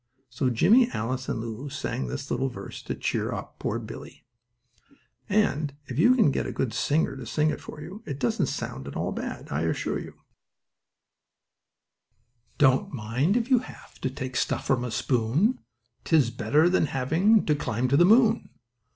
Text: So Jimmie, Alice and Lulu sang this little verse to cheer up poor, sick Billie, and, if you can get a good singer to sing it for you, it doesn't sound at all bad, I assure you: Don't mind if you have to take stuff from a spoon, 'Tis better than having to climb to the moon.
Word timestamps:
So 0.31 0.49
Jimmie, 0.49 0.89
Alice 0.95 1.29
and 1.29 1.39
Lulu 1.39 1.69
sang 1.69 2.07
this 2.07 2.31
little 2.31 2.49
verse 2.49 2.81
to 2.81 2.95
cheer 2.95 3.31
up 3.31 3.59
poor, 3.59 3.77
sick 3.77 3.85
Billie, 3.85 4.25
and, 5.29 5.75
if 5.85 5.99
you 5.99 6.15
can 6.15 6.31
get 6.31 6.47
a 6.47 6.51
good 6.51 6.73
singer 6.73 7.15
to 7.15 7.23
sing 7.27 7.51
it 7.51 7.61
for 7.61 7.81
you, 7.81 8.01
it 8.07 8.17
doesn't 8.17 8.47
sound 8.47 8.87
at 8.87 8.95
all 8.95 9.11
bad, 9.11 9.49
I 9.51 9.61
assure 9.61 9.99
you: 9.99 10.15
Don't 12.57 12.91
mind 12.91 13.37
if 13.37 13.51
you 13.51 13.59
have 13.59 14.01
to 14.01 14.09
take 14.09 14.35
stuff 14.35 14.65
from 14.65 14.83
a 14.83 14.89
spoon, 14.89 15.59
'Tis 16.03 16.31
better 16.31 16.67
than 16.67 16.87
having 16.87 17.45
to 17.45 17.53
climb 17.53 17.87
to 17.89 17.95
the 17.97 18.03
moon. 18.03 18.49